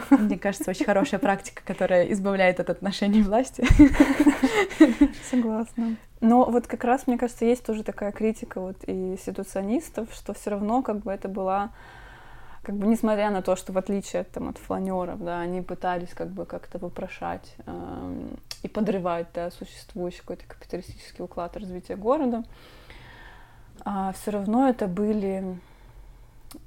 [0.09, 3.63] Мне кажется, очень хорошая практика, которая избавляет от отношений власти.
[5.29, 5.97] Согласна.
[6.21, 10.51] Но вот как раз, мне кажется, есть тоже такая критика вот и ситуационистов, что все
[10.51, 11.71] равно как бы это была
[12.65, 16.29] как бы несмотря на то, что в отличие там, от фланеров, да, они пытались как
[16.29, 18.27] бы как-то вопрошать э,
[18.63, 22.43] и подрывать да, существующий какой-то капиталистический уклад развития города,
[23.83, 25.59] а все равно это были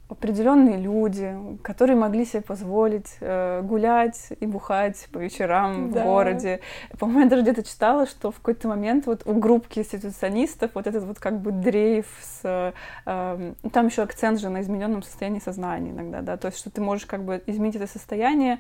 [0.09, 6.01] определенные люди, которые могли себе позволить э, гулять и бухать по вечерам да.
[6.01, 6.61] в городе.
[6.98, 11.05] По-моему, я даже где-то читала, что в какой-то момент вот у группки ситуационистов вот этот
[11.05, 12.72] вот как бы дрейф с...
[13.05, 16.81] Э, там еще акцент же на измененном состоянии сознания иногда, да, то есть что ты
[16.81, 18.59] можешь как бы изменить это состояние,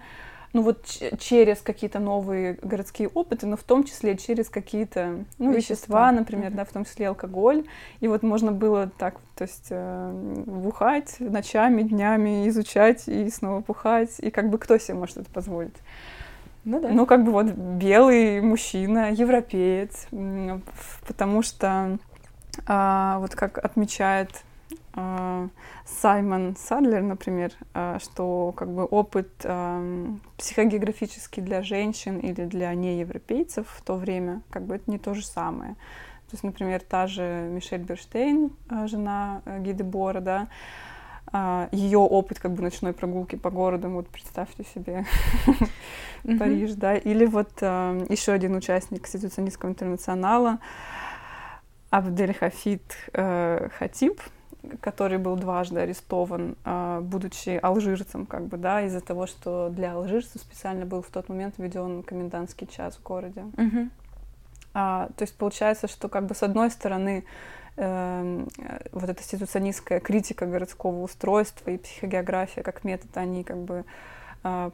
[0.52, 0.84] ну вот
[1.18, 6.52] через какие-то новые городские опыты, но в том числе через какие-то ну, вещества, вещества, например,
[6.52, 6.56] mm-hmm.
[6.56, 7.64] да, в том числе алкоголь.
[8.00, 10.12] И вот можно было так, то есть э,
[10.46, 14.18] бухать ночами, днями, изучать и снова бухать.
[14.20, 15.76] И как бы кто себе может это позволить?
[16.64, 16.88] Ну да.
[16.88, 20.08] Ну как бы вот белый мужчина, европеец,
[21.06, 21.98] потому что
[22.66, 24.30] а, вот как отмечает
[24.92, 29.30] Саймон Садлер, например, а, что как бы опыт
[30.36, 35.24] психогеографический для женщин или для неевропейцев в то время, как бы это не то же
[35.24, 35.74] самое.
[35.74, 40.48] То есть, например, та же Мишель Берштейн, а, жена э, Гиды Бора, да,
[41.72, 45.04] ее опыт как бы ночной прогулки по городу, вот представьте себе
[46.38, 50.58] Париж, да, или вот еще один участник Конституционистского интернационала,
[51.90, 54.20] Абдельхафид э, Хатиб,
[54.80, 60.40] который был дважды арестован, э, будучи алжирцем, как бы, да, из-за того, что для алжирцев
[60.40, 63.44] специально был в тот момент введен комендантский час в городе.
[63.56, 63.90] Мгм.
[64.74, 67.24] А, то есть получается, что как бы с одной стороны
[67.76, 68.46] э,
[68.92, 74.17] вот эта ситуационистская критика городского устройства и психогеография как метод, они как бы а,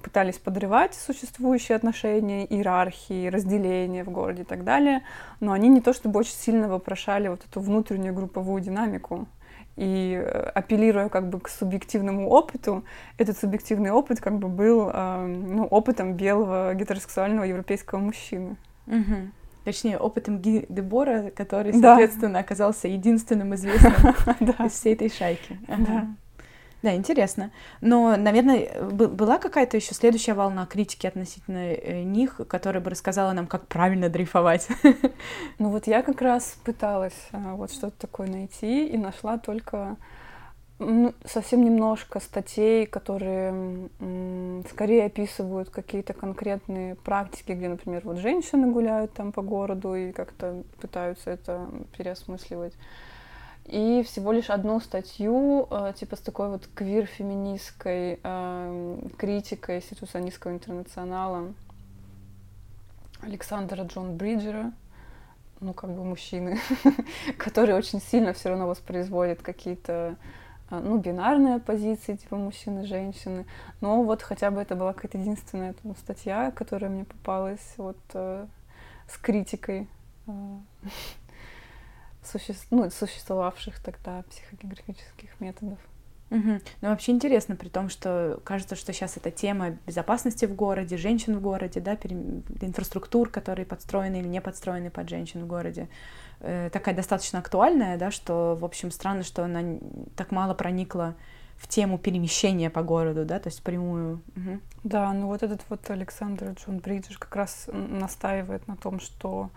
[0.03, 5.03] пытались подрывать существующие отношения, иерархии, разделения в городе и так далее,
[5.41, 9.27] но они не то чтобы очень сильно вопрошали вот эту внутреннюю групповую динамику.
[9.77, 12.85] И э, апеллируя как бы к субъективному опыту,
[13.19, 18.57] этот субъективный опыт как бы был эм, ну, опытом белого гетеросексуального европейского мужчины.
[18.87, 19.33] Мгм.
[19.65, 21.97] Точнее, опытом Ги Дебора, который, Да.
[21.97, 23.95] соответственно, оказался единственным известным
[24.41, 24.67] Да.
[24.67, 25.59] из всей этой шайки.
[25.67, 25.85] Ага.
[25.87, 26.07] Да.
[26.85, 27.51] Да, интересно.
[27.81, 33.33] Но, наверное, бы- была какая-то еще следующая волна критики относительно э, них, которая бы рассказала
[33.33, 34.69] нам, как правильно дрейфовать.
[35.59, 39.97] Ну вот я как раз пыталась а, вот что-то такое найти и нашла только
[40.79, 43.89] ну, совсем немножко статей, которые
[44.69, 50.65] скорее описывают какие-то конкретные практики, где, например, вот женщины гуляют там по городу и как-то
[50.83, 51.67] пытаются это
[51.97, 52.75] переосмысливать.
[53.67, 61.55] И всего лишь одну статью, э, типа с такой вот квир-феминистской э, критикой ситуационистского интернационала
[63.23, 64.73] Александра Джон Бриджера,
[65.61, 66.59] ну, как бы мужчины,
[67.39, 70.17] который очень сильно все равно воспроизводит какие-то
[70.71, 73.47] а, ну, бинарные позиции, типа мужчины, женщины.
[73.81, 78.47] Но вот хотя бы это была какая-то единственная там, статья, которая мне попалась вот э,
[79.09, 79.89] с критикой
[80.27, 80.33] э,
[82.27, 85.79] суще- ну, существовавших тогда психогеографических методов.
[86.31, 86.61] Мгм.
[86.81, 91.37] Ну, вообще интересно, при том, что кажется, что сейчас эта тема безопасности в городе, женщин
[91.37, 92.17] в городе, да, пере-
[92.61, 95.89] инфраструктур, которые подстроены или не подстроены под женщин в городе,
[96.41, 99.79] э, такая достаточно актуальная, да, что, в общем, странно, что она
[100.17, 101.15] так мало проникла
[101.57, 104.21] в тему перемещения по городу, да, то есть прямую.
[104.35, 104.61] Мгм.
[104.83, 109.51] Да, ну вот этот вот Александр Джон Бриджер как раз настаивает на том, что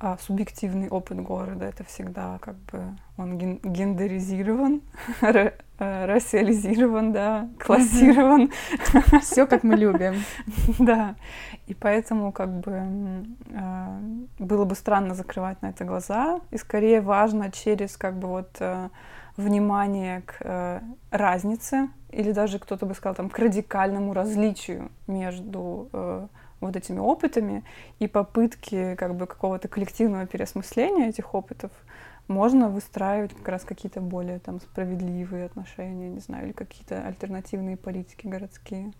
[0.00, 2.82] а, субъективный опыт города это всегда как бы
[3.16, 4.82] он ген- гендеризирован,
[5.22, 8.50] э, расиализирован, да, классирован,
[9.22, 10.14] Все, как мы любим.
[10.78, 11.14] да.
[11.66, 13.98] И поэтому как бы а,
[14.38, 18.88] было бы странно закрывать на это глаза, и скорее важно через как бы вот э,
[19.36, 20.80] внимание к э,
[21.10, 26.26] разнице, или даже кто-то бы сказал там к радикальному различию между э,
[26.66, 27.64] вот этими опытами
[27.98, 31.70] и попытки как бы какого-то коллективного переосмысления этих опытов
[32.28, 38.26] можно выстраивать как раз какие-то более там справедливые отношения, не знаю, или какие-то альтернативные политики
[38.26, 38.92] городские.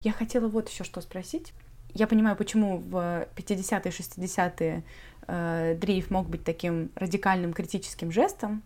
[0.00, 1.52] Я хотела вот еще что спросить.
[1.92, 4.84] Я понимаю, почему в 50-е, 60-е
[5.26, 8.62] э, дрейф мог быть таким радикальным критическим жестом,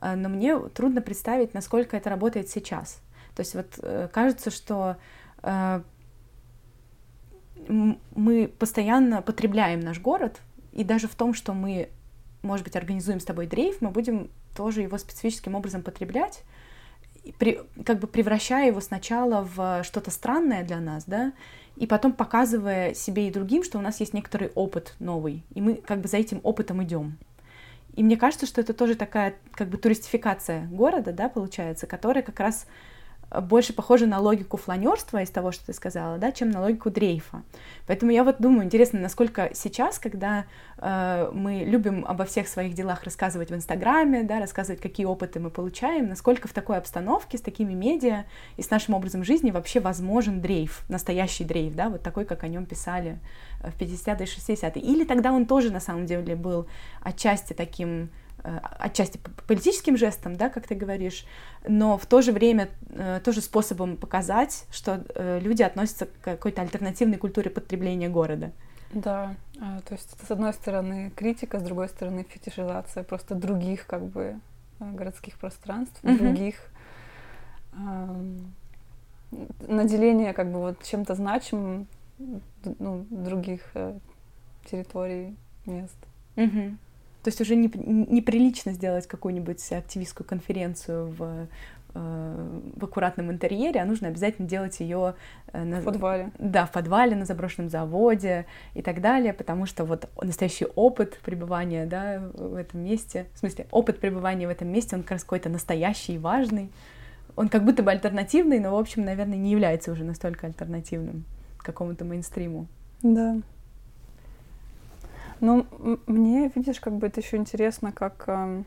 [0.00, 3.00] э, но мне трудно представить, насколько это работает сейчас.
[3.36, 4.96] То есть вот э, кажется, что
[5.42, 5.82] э,
[7.68, 10.40] мы постоянно потребляем наш город,
[10.72, 11.90] и даже в том, что мы,
[12.42, 16.42] может быть, организуем с тобой дрейф, мы будем тоже его специфическим образом потреблять,
[17.38, 21.32] при- как бы превращая его сначала в что-то странное для нас, да,
[21.76, 25.74] и потом показывая себе и другим, что у нас есть некоторый опыт новый, и мы
[25.74, 27.18] как бы за этим опытом идем.
[27.94, 32.40] И мне кажется, что это тоже такая как бы туристификация города, да, получается, которая как
[32.40, 32.66] раз
[33.30, 37.42] больше похожа на логику фланерства из того, что ты сказала, да, чем на логику дрейфа.
[37.86, 40.44] Поэтому я вот думаю, интересно, насколько сейчас, когда
[40.78, 45.50] э, мы любим обо всех своих делах рассказывать в Инстаграме, да, рассказывать, какие опыты мы
[45.50, 50.40] получаем, насколько в такой обстановке, с такими медиа и с нашим образом жизни вообще возможен
[50.40, 53.18] дрейф, настоящий дрейф, да, вот такой, как о нем писали
[53.60, 54.82] э, в 50-е и 60-е.
[54.82, 56.66] Или тогда он тоже, на самом деле, был
[57.02, 58.10] отчасти таким
[58.78, 61.24] отчасти п- политическим жестом, да, как ты говоришь,
[61.66, 66.62] но в то же время э, тоже способом показать, что э, люди относятся к какой-то
[66.62, 68.52] альтернативной культуре потребления города.
[68.92, 73.86] Да, а, то есть это, с одной стороны критика, с другой стороны фетишизация просто других
[73.86, 74.38] как бы
[74.78, 76.18] городских пространств, Мгм.
[76.18, 76.56] других
[77.72, 78.52] ам,
[79.66, 81.88] наделение как бы вот чем-то значимым
[82.78, 83.98] ну, других э,
[84.70, 85.96] территорий, мест.
[86.36, 86.78] Мгм.
[87.26, 91.48] То есть уже не, неприлично сделать какую-нибудь активистскую конференцию в,
[91.92, 95.16] э, в аккуратном интерьере, а нужно обязательно делать ее
[95.52, 96.30] на, В подвале.
[96.38, 101.84] да, в подвале, на заброшенном заводе и так далее, потому что вот настоящий опыт пребывания
[101.86, 105.48] да, в этом месте, в смысле, опыт пребывания в этом месте, он как раз какой-то
[105.48, 106.70] настоящий и важный.
[107.34, 111.24] Он как будто бы альтернативный, но, в общем, наверное, не является уже настолько альтернативным
[111.58, 112.68] какому-то мейнстриму.
[113.02, 113.36] Да.
[115.40, 115.66] Ну,
[116.06, 118.62] мне, видишь, как бы это еще интересно, как э,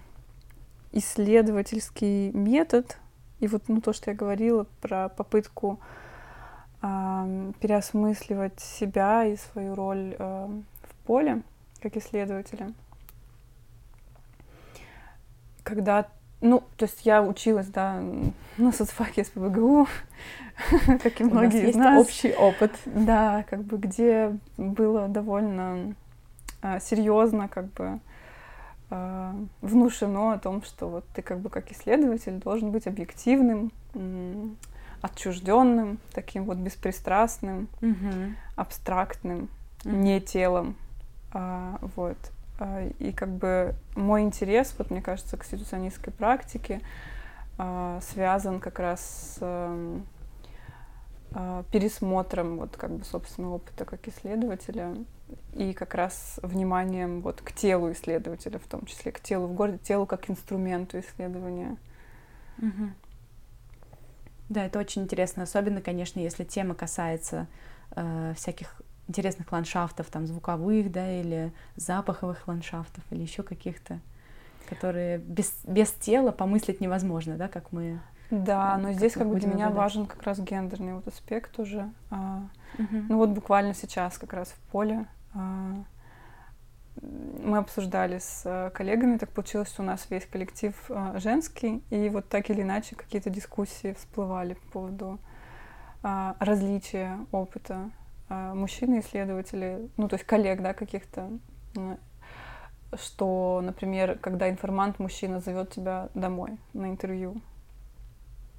[0.92, 2.98] исследовательский метод.
[3.40, 5.80] И вот ну, то, что я говорила про попытку
[6.82, 10.48] э, переосмысливать себя и свою роль э,
[10.84, 11.42] в поле
[11.82, 12.74] как исследователя.
[15.64, 16.08] Когда
[16.42, 18.02] ну, то есть я училась, да,
[18.58, 19.88] на соцфаке СПБГУ,
[21.04, 22.00] как и многие из нас.
[22.00, 22.72] общий опыт.
[22.86, 25.96] Да, как бы где было довольно
[26.82, 28.00] серьезно, как бы
[28.90, 33.72] а, внушено о том, что вот ты как бы как исследователь должен быть объективным,
[35.02, 38.34] отчужденным, таким вот беспристрастным, угу.
[38.56, 39.50] абстрактным,
[39.86, 39.96] угу.
[39.96, 40.76] не телом,
[41.32, 42.18] а, вот.
[42.60, 46.82] А, и как бы мой интерес, вот мне кажется, к ситуационистской практике
[47.58, 50.06] а, связан как раз с эм,
[51.32, 54.96] а, пересмотром вот как бы собственного опыта как исследователя
[55.54, 59.80] и как раз вниманием вот к телу исследователя, в том числе к телу в городе,
[59.80, 61.78] телу как инструменту исследования.
[62.60, 62.90] Угу.
[64.50, 67.48] Да, это очень интересно, особенно, конечно, если тема касается
[67.96, 74.00] э, всяких интересных ландшафтов, там, звуковых, да, или запаховых ландшафтов, или еще каких-то,
[74.68, 78.00] которые без, без тела помыслить невозможно, да, как мы...
[78.32, 81.92] Да, но здесь как бы для меня важен как раз гендерный вот аспект уже.
[82.12, 82.98] Угу.
[83.10, 89.70] Ну вот буквально сейчас как раз в поле мы обсуждали с а, коллегами, так получилось,
[89.70, 94.56] что у нас весь коллектив а, женский, и вот так или иначе какие-то дискуссии всплывали
[94.56, 95.20] по поводу
[96.04, 97.90] а, различия опыта
[98.28, 101.30] а, мужчины-исследователи, ну, то есть коллег, да, каких-то,
[102.96, 107.42] что, например, когда информант-мужчина зовет тебя домой на интервью,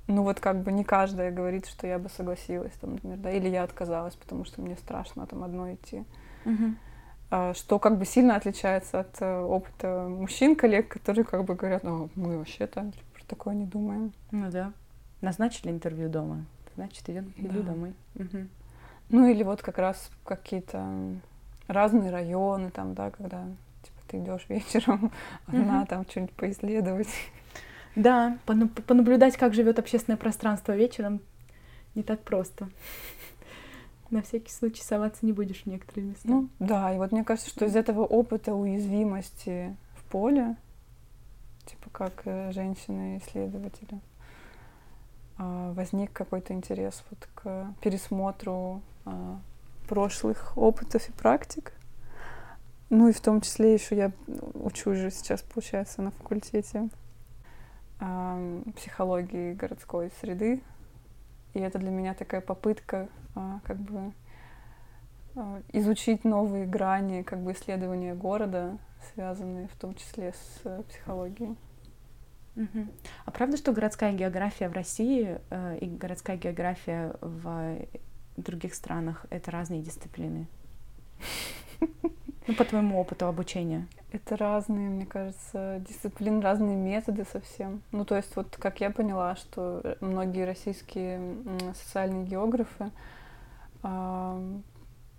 [0.07, 3.49] ну вот как бы не каждая говорит, что я бы согласилась, там, например, да, или
[3.49, 6.05] я отказалась, потому что мне страшно там одной идти.
[6.45, 7.55] Угу.
[7.55, 12.11] Что как бы сильно отличается от э, опыта мужчин, коллег, которые как бы говорят, ну,
[12.17, 14.13] мы вообще-то про такое не думаем.
[14.33, 14.73] Ну да.
[15.21, 17.73] Назначили интервью дома, значит, идем иду да.
[17.73, 17.95] домой.
[18.17, 18.47] Угу.
[19.11, 20.85] Ну или вот как раз какие-то
[21.69, 23.45] разные районы там, да, когда
[23.83, 25.13] типа ты идешь вечером
[25.47, 27.09] одна там что-нибудь поисследовать.
[27.97, 28.39] Да,
[28.87, 31.21] понаблюдать, как живет общественное пространство вечером,
[31.95, 32.69] не так просто.
[34.11, 36.29] На всякий случай соваться не будешь в некоторые места.
[36.29, 40.57] Ну, да, и вот мне кажется, что из этого опыта уязвимости в поле,
[41.67, 44.01] типа как э, женщины-исследователи,
[45.39, 49.41] а, возник какой-то интерес вот к пересмотру а,
[49.89, 51.73] прошлых опытов и практик.
[52.91, 54.13] Ну и в том числе еще я
[54.55, 56.89] учусь же сейчас, получается, на факультете
[58.77, 60.63] психологии городской среды.
[61.55, 64.13] И это для меня такая попытка э, как бы
[65.35, 68.79] э, изучить новые грани как бы исследования города,
[69.13, 71.57] связанные в том числе с э, психологией.
[72.57, 72.87] Угу.
[73.25, 77.79] А правда, что городская география в России э, и городская география в
[78.37, 80.47] других странах это разные дисциплины?
[82.47, 83.87] Ну, по твоему опыту обучения.
[84.13, 87.83] Это разные, мне кажется, дисциплины, разные методы совсем.
[87.93, 91.21] Ну, то есть, вот как я поняла, что многие российские
[91.75, 92.91] социальные географы
[93.85, 94.61] э,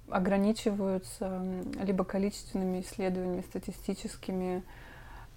[0.09, 1.41] ограничиваются
[1.81, 4.61] либо количественными исследованиями статистическими,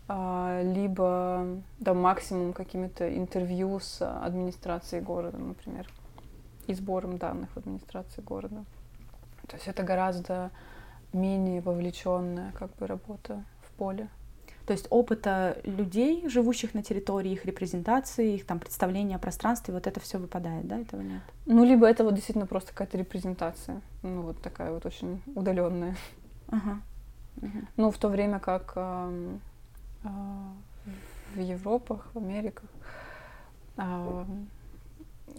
[0.08, 1.46] э, либо
[1.78, 5.86] да, максимум какими-то интервью с администрацией города, например
[6.66, 8.64] и сбором данных в администрации города.
[9.48, 10.50] То есть это гораздо
[11.14, 14.08] менее вовлеченная как бы работа в поле.
[14.66, 19.86] То есть опыта людей, живущих на территории, их репрезентации, их там представления о пространстве, вот
[19.86, 21.20] это все выпадает, да, этого нет?
[21.44, 25.96] Ну, либо это вот действительно просто какая-то репрезентация, ну, вот такая вот очень удаленная.
[26.48, 26.80] Ага.
[27.42, 27.58] Угу.
[27.76, 29.36] Ну, в то время как э,
[30.04, 30.08] э,
[31.34, 32.70] в Европах, в Америках
[33.76, 34.24] э,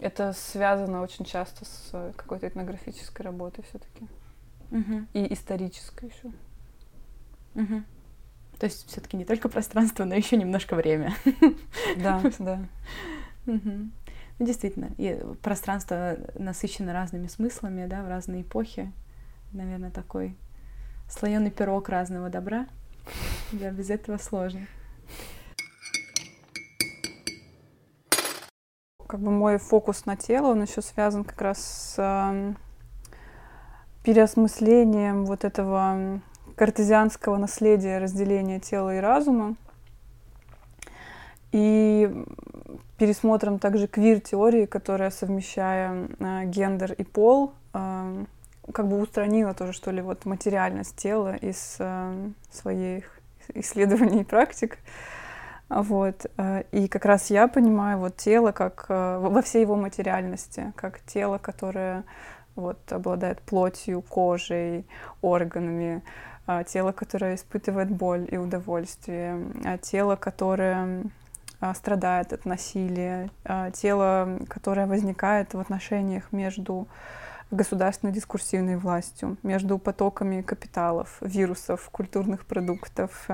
[0.00, 4.06] это связано очень часто с какой-то этнографической работой все-таки.
[4.70, 5.06] Угу.
[5.14, 6.32] И исторической еще.
[7.54, 7.82] Угу.
[8.58, 11.14] То есть все-таки не только пространство, но еще немножко время.
[11.96, 12.66] Да, да.
[13.46, 13.90] Угу.
[14.38, 18.92] Ну, действительно, и пространство насыщено разными смыслами, да, в разные эпохи.
[19.52, 20.36] Наверное, такой
[21.08, 22.66] слоеный пирог разного добра.
[23.52, 24.66] Да, без этого сложно.
[29.06, 32.54] как бы мой фокус на тело, он еще связан как раз с э,
[34.06, 36.20] переосмыслением вот этого
[36.54, 39.56] картезианского наследия разделения тела и разума
[41.50, 42.24] и
[42.98, 48.24] пересмотром также квир-теории, которая, совмещая э, гендер и пол, э,
[48.72, 53.10] как бы устранила тоже, что ли, вот материальность тела из э, своих
[53.54, 54.78] исследований и практик.
[55.68, 56.26] Вот.
[56.70, 62.04] И как раз я понимаю вот тело как во всей его материальности, как тело, которое
[62.56, 64.86] вот, обладает плотью, кожей,
[65.22, 66.02] органами,
[66.46, 71.04] э, тело, которое испытывает боль и удовольствие, тело, которое
[71.74, 73.30] страдает от насилия,
[73.72, 76.86] тело, которое возникает в отношениях между
[77.50, 83.28] государственной дискурсивной властью, между потоками капиталов, вирусов, культурных продуктов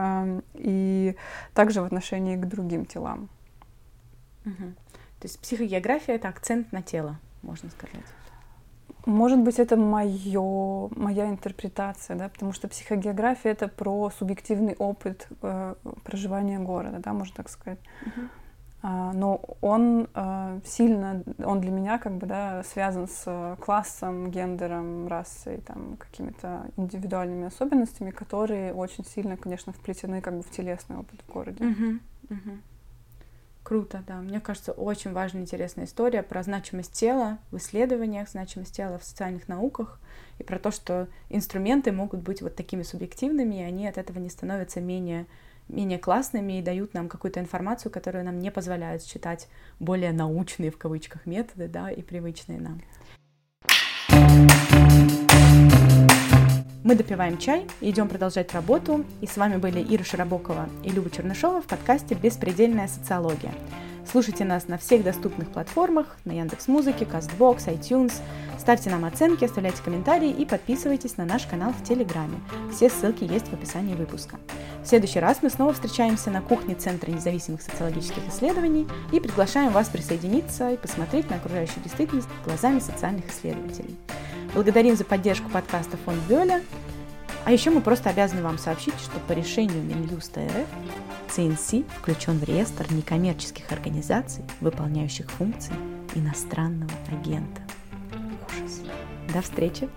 [0.54, 1.16] и
[1.54, 3.28] также в отношении к другим телам.
[4.44, 4.74] Угу.
[5.20, 8.04] То есть психогеография— это акцент на тело, можно сказать.
[9.06, 15.74] Может быть, это моё, моя интерпретация, да, потому что психогеография это про субъективный опыт э,
[16.04, 17.80] проживания города, да, можно так сказать.
[18.04, 18.28] Uh-huh.
[18.84, 25.06] А, но он а, сильно, он для меня как бы, да, связан с классом, гендером,
[25.06, 31.20] расой, там, какими-то индивидуальными особенностями, которые очень сильно, конечно, вплетены как бы в телесный опыт
[31.26, 31.64] в городе.
[31.64, 32.58] Uh-huh, uh-huh.
[33.62, 34.16] Круто, да.
[34.16, 39.46] Мне кажется, очень важная, интересная история про значимость тела в исследованиях, значимость тела в социальных
[39.46, 40.00] науках
[40.38, 44.30] и про то, что инструменты могут быть вот такими субъективными, и они от этого не
[44.30, 45.26] становятся менее
[45.68, 49.48] менее классными и дают нам какую-то информацию, которую нам не позволяют считать
[49.80, 52.80] более научные в кавычках методы, да, и привычные нам.
[56.84, 59.04] Мы допиваем чай идем продолжать работу.
[59.20, 63.52] И с вами были Ира Широбокова и Люба Чернышова в подкасте «Беспредельная социология».
[64.10, 68.12] Слушайте нас на всех доступных платформах, на Яндекс Музыке, Castbox, iTunes.
[68.58, 72.38] Ставьте нам оценки, оставляйте комментарии и подписывайтесь на наш канал в Телеграме.
[72.72, 74.38] Все ссылки есть в описании выпуска.
[74.82, 79.88] В следующий раз мы снова встречаемся на кухне Центра независимых социологических исследований и приглашаем вас
[79.88, 83.96] присоединиться и посмотреть на окружающую действительность глазами социальных исследователей.
[84.54, 86.60] Благодарим за поддержку подкаста Фонд Бёля.
[87.44, 90.68] А еще мы просто обязаны вам сообщить, что по решению Минюста РФ
[91.28, 95.74] ЦНС включен в реестр некоммерческих организаций, выполняющих функции
[96.14, 97.62] иностранного агента.
[98.12, 98.80] Ужас.
[99.32, 99.88] До встречи!